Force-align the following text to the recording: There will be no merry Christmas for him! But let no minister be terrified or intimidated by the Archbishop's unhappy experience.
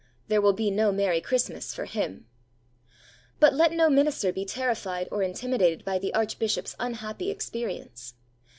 There 0.29 0.41
will 0.41 0.53
be 0.53 0.71
no 0.71 0.91
merry 0.91 1.21
Christmas 1.21 1.75
for 1.75 1.85
him! 1.85 2.25
But 3.39 3.53
let 3.53 3.71
no 3.71 3.87
minister 3.87 4.33
be 4.33 4.45
terrified 4.45 5.07
or 5.11 5.21
intimidated 5.21 5.85
by 5.85 5.99
the 5.99 6.11
Archbishop's 6.15 6.75
unhappy 6.79 7.29
experience. 7.29 8.15